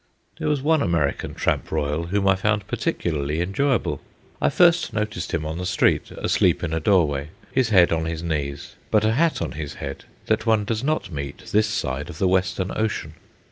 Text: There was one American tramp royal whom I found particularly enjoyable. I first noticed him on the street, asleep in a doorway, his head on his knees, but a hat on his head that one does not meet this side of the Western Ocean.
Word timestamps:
There 0.39 0.49
was 0.49 0.63
one 0.63 0.81
American 0.81 1.35
tramp 1.35 1.71
royal 1.71 2.07
whom 2.07 2.27
I 2.27 2.33
found 2.33 2.65
particularly 2.65 3.39
enjoyable. 3.39 4.01
I 4.41 4.49
first 4.49 4.93
noticed 4.93 5.31
him 5.31 5.45
on 5.45 5.59
the 5.59 5.65
street, 5.67 6.09
asleep 6.09 6.63
in 6.63 6.73
a 6.73 6.79
doorway, 6.79 7.29
his 7.51 7.69
head 7.69 7.91
on 7.91 8.05
his 8.05 8.23
knees, 8.23 8.73
but 8.89 9.05
a 9.05 9.11
hat 9.13 9.43
on 9.43 9.51
his 9.51 9.75
head 9.75 10.05
that 10.25 10.47
one 10.47 10.65
does 10.65 10.83
not 10.83 11.11
meet 11.11 11.51
this 11.51 11.67
side 11.67 12.09
of 12.09 12.17
the 12.17 12.27
Western 12.27 12.71
Ocean. 12.75 13.13